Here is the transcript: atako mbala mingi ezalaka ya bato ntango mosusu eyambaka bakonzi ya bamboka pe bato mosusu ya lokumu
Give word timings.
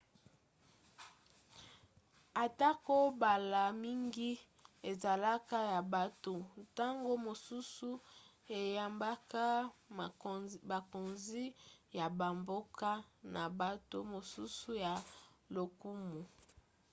atako 2.43 2.95
mbala 3.15 3.61
mingi 3.83 4.31
ezalaka 4.91 5.57
ya 5.73 5.81
bato 5.93 6.35
ntango 6.61 7.11
mosusu 7.27 7.89
eyambaka 8.59 9.43
bakonzi 10.71 11.45
ya 11.97 12.05
bamboka 12.19 12.89
pe 13.33 13.43
bato 13.59 13.97
mosusu 14.13 14.69
ya 14.85 14.93
lokumu 15.55 16.21